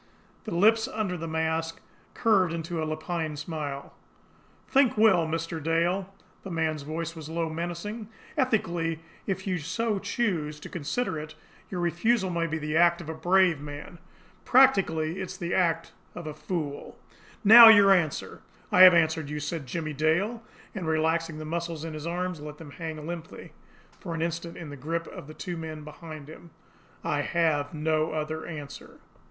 The 0.45 0.55
lips 0.55 0.87
under 0.87 1.15
the 1.15 1.27
mask 1.27 1.79
curved 2.15 2.53
into 2.53 2.81
a 2.81 2.85
lupine 2.85 3.37
smile. 3.37 3.93
"Think 4.67 4.97
well, 4.97 5.27
Mr. 5.27 5.61
Dale!" 5.61 6.11
The 6.41 6.49
man's 6.49 6.81
voice 6.81 7.15
was 7.15 7.29
low, 7.29 7.49
menacing. 7.51 8.09
"Ethically, 8.35 9.01
if 9.27 9.45
you 9.45 9.59
so 9.59 9.99
choose 9.99 10.59
to 10.61 10.69
consider 10.69 11.19
it, 11.19 11.35
your 11.69 11.79
refusal 11.81 12.31
may 12.31 12.47
be 12.47 12.57
the 12.57 12.75
act 12.75 12.99
of 12.99 13.09
a 13.09 13.13
brave 13.13 13.61
man; 13.61 13.99
practically, 14.43 15.19
it 15.21 15.29
is 15.29 15.37
the 15.37 15.53
act 15.53 15.91
of 16.15 16.25
a 16.25 16.33
fool. 16.33 16.97
Now 17.43 17.67
your 17.67 17.93
answer!" 17.93 18.41
"I 18.71 18.81
have 18.81 18.95
answered 18.95 19.29
you," 19.29 19.39
said 19.39 19.67
Jimmie 19.67 19.93
Dale 19.93 20.41
and, 20.73 20.87
relaxing 20.87 21.37
the 21.37 21.45
muscles 21.45 21.85
in 21.85 21.93
his 21.93 22.07
arms, 22.07 22.41
let 22.41 22.57
them 22.57 22.71
hang 22.71 23.05
limply 23.05 23.53
for 23.99 24.15
an 24.15 24.23
instant 24.23 24.57
in 24.57 24.71
the 24.71 24.75
grip 24.77 25.05
of 25.05 25.27
the 25.27 25.35
two 25.35 25.57
men 25.57 25.83
behind 25.83 26.27
him. 26.27 26.49
"I 27.03 27.21
have 27.21 27.75
no 27.75 28.13
other 28.13 28.47
answer." 28.47 28.99